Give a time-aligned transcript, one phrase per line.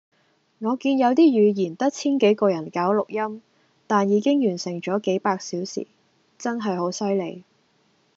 [0.57, 3.39] 我見有啲語言得千幾個人搞錄音，
[3.85, 5.85] 但已經完成咗幾百小時，
[6.39, 7.43] 真係好犀利